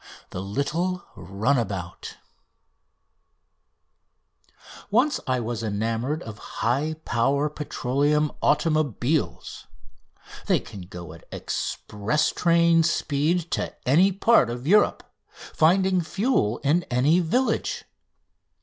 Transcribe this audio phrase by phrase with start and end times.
[0.01, 2.17] 9," THE LITTLE RUNABOUT
[4.89, 9.67] Once I was enamoured of high power petroleum automobiles:
[10.47, 15.03] they can go at express train speed to any part of Europe,
[15.53, 17.85] finding fuel in any village.